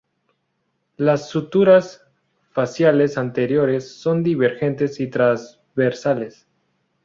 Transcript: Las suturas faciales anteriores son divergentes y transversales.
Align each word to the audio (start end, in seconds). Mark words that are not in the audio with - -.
Las 0.97 1.29
suturas 1.29 2.01
faciales 2.53 3.19
anteriores 3.19 3.87
son 4.01 4.23
divergentes 4.23 4.99
y 4.99 5.05
transversales. 5.05 6.47